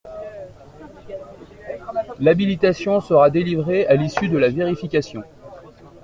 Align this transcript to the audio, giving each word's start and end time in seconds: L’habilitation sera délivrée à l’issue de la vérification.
L’habilitation 2.19 3.01
sera 3.01 3.29
délivrée 3.29 3.85
à 3.85 3.93
l’issue 3.93 4.29
de 4.29 4.37
la 4.39 4.49
vérification. 4.49 5.21